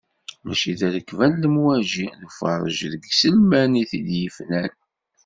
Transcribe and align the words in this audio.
Mačči 0.45 0.73
d 0.79 0.81
rrekba 0.95 1.25
n 1.31 1.33
lemwaji, 1.43 2.05
d 2.19 2.21
ufarreǧ 2.27 2.77
deg 2.91 3.03
yiselman 3.09 3.71
i 3.81 3.83
t-id-yefnan. 3.89 4.71